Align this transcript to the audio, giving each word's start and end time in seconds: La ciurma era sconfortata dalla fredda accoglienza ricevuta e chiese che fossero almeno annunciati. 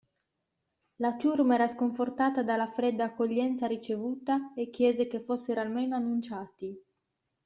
La 0.95 1.15
ciurma 1.19 1.53
era 1.53 1.67
sconfortata 1.67 2.41
dalla 2.41 2.65
fredda 2.65 3.03
accoglienza 3.03 3.67
ricevuta 3.67 4.51
e 4.55 4.71
chiese 4.71 5.05
che 5.05 5.19
fossero 5.21 5.59
almeno 5.61 5.95
annunciati. 5.95 6.75